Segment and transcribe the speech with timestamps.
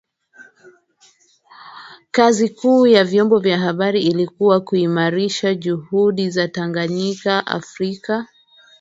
[2.11, 8.27] kazi kuu ya vyombo vya habari ilikuwa kuimarisha juhudi za Tanganyika Afrika